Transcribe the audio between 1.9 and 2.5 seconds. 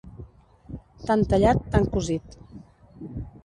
cosit.